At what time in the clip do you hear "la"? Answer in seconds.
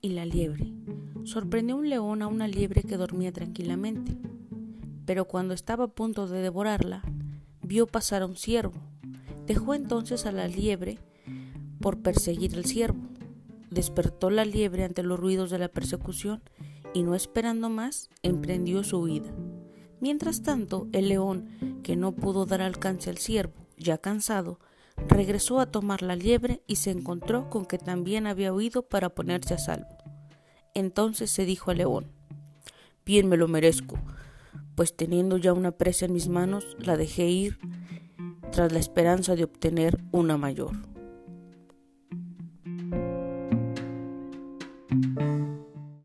0.08-0.24, 10.32-10.48, 14.30-14.46, 15.58-15.68, 26.02-26.16, 36.78-36.96, 38.72-38.78